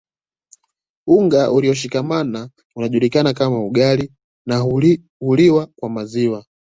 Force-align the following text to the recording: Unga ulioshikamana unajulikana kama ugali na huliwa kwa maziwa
Unga 1.07 1.51
ulioshikamana 1.51 2.49
unajulikana 2.75 3.33
kama 3.33 3.65
ugali 3.65 4.11
na 4.47 4.57
huliwa 5.19 5.67
kwa 5.79 5.89
maziwa 5.89 6.45